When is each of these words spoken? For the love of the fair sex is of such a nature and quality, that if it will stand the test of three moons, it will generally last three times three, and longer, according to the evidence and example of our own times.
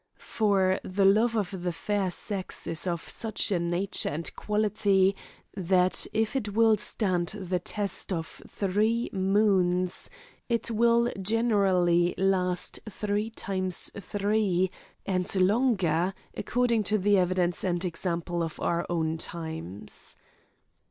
For 0.17 0.79
the 0.83 1.05
love 1.05 1.35
of 1.37 1.61
the 1.61 1.71
fair 1.71 2.09
sex 2.09 2.65
is 2.65 2.87
of 2.87 3.07
such 3.07 3.51
a 3.51 3.59
nature 3.59 4.09
and 4.09 4.35
quality, 4.35 5.15
that 5.53 6.07
if 6.11 6.35
it 6.35 6.55
will 6.55 6.75
stand 6.77 7.27
the 7.39 7.59
test 7.59 8.11
of 8.11 8.41
three 8.47 9.11
moons, 9.13 10.09
it 10.49 10.71
will 10.71 11.13
generally 11.21 12.15
last 12.17 12.79
three 12.89 13.29
times 13.29 13.91
three, 13.99 14.71
and 15.05 15.35
longer, 15.35 16.15
according 16.35 16.81
to 16.85 16.97
the 16.97 17.19
evidence 17.19 17.63
and 17.63 17.85
example 17.85 18.41
of 18.41 18.59
our 18.59 18.87
own 18.89 19.19
times. 19.19 20.15